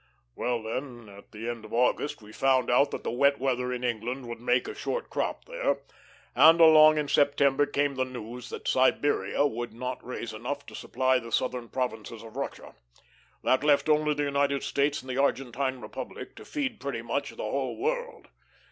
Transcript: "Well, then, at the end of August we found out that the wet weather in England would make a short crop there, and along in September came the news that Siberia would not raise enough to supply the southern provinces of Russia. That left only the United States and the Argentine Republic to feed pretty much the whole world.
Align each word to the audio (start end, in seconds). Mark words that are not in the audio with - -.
"Well, 0.35 0.63
then, 0.63 1.09
at 1.09 1.31
the 1.31 1.47
end 1.47 1.63
of 1.63 1.73
August 1.75 2.23
we 2.23 2.31
found 2.33 2.71
out 2.71 2.89
that 2.89 3.03
the 3.03 3.11
wet 3.11 3.37
weather 3.37 3.71
in 3.71 3.83
England 3.83 4.27
would 4.27 4.41
make 4.41 4.67
a 4.67 4.73
short 4.73 5.11
crop 5.11 5.45
there, 5.45 5.83
and 6.33 6.59
along 6.59 6.97
in 6.97 7.07
September 7.07 7.67
came 7.67 7.93
the 7.93 8.03
news 8.03 8.49
that 8.49 8.67
Siberia 8.67 9.45
would 9.45 9.73
not 9.73 10.03
raise 10.03 10.33
enough 10.33 10.65
to 10.65 10.73
supply 10.75 11.19
the 11.19 11.31
southern 11.31 11.69
provinces 11.69 12.23
of 12.23 12.35
Russia. 12.35 12.73
That 13.43 13.63
left 13.63 13.89
only 13.89 14.15
the 14.15 14.23
United 14.23 14.63
States 14.63 15.01
and 15.01 15.09
the 15.11 15.19
Argentine 15.21 15.79
Republic 15.81 16.35
to 16.37 16.45
feed 16.45 16.79
pretty 16.79 17.03
much 17.03 17.29
the 17.29 17.43
whole 17.43 17.77
world. 17.77 18.29